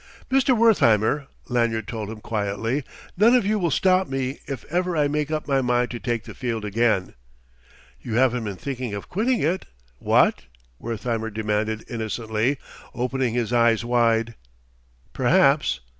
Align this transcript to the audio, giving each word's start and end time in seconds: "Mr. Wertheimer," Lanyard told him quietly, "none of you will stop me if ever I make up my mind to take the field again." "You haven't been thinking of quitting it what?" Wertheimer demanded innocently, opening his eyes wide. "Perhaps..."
"Mr. 0.31 0.57
Wertheimer," 0.57 1.27
Lanyard 1.47 1.87
told 1.87 2.09
him 2.09 2.21
quietly, 2.21 2.83
"none 3.15 3.35
of 3.35 3.45
you 3.45 3.59
will 3.59 3.69
stop 3.69 4.07
me 4.07 4.39
if 4.47 4.65
ever 4.65 4.97
I 4.97 5.07
make 5.07 5.29
up 5.29 5.47
my 5.47 5.61
mind 5.61 5.91
to 5.91 5.99
take 5.99 6.23
the 6.23 6.33
field 6.33 6.65
again." 6.65 7.13
"You 8.01 8.15
haven't 8.15 8.45
been 8.45 8.55
thinking 8.55 8.95
of 8.95 9.09
quitting 9.09 9.41
it 9.41 9.67
what?" 9.99 10.45
Wertheimer 10.79 11.29
demanded 11.29 11.85
innocently, 11.87 12.57
opening 12.95 13.35
his 13.35 13.53
eyes 13.53 13.85
wide. 13.85 14.33
"Perhaps..." 15.13 15.81